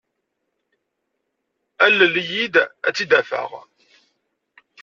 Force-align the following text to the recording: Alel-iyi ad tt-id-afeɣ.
Alel-iyi 1.85 2.45
ad 2.87 2.93
tt-id-afeɣ. 2.95 3.51